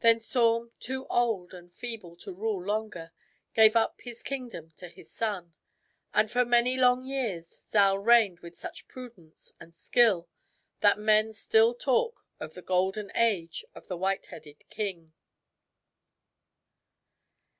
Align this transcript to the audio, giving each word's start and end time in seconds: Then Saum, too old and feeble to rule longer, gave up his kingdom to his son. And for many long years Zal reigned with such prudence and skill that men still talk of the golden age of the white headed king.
Then 0.00 0.18
Saum, 0.18 0.72
too 0.80 1.06
old 1.06 1.54
and 1.54 1.72
feeble 1.72 2.16
to 2.16 2.32
rule 2.32 2.60
longer, 2.60 3.12
gave 3.54 3.76
up 3.76 4.00
his 4.00 4.24
kingdom 4.24 4.72
to 4.72 4.88
his 4.88 5.08
son. 5.08 5.54
And 6.12 6.28
for 6.28 6.44
many 6.44 6.76
long 6.76 7.04
years 7.06 7.46
Zal 7.46 7.96
reigned 7.96 8.40
with 8.40 8.58
such 8.58 8.88
prudence 8.88 9.52
and 9.60 9.72
skill 9.76 10.26
that 10.80 10.98
men 10.98 11.32
still 11.32 11.74
talk 11.76 12.26
of 12.40 12.54
the 12.54 12.60
golden 12.62 13.12
age 13.14 13.64
of 13.72 13.86
the 13.86 13.96
white 13.96 14.26
headed 14.26 14.68
king. 14.68 15.12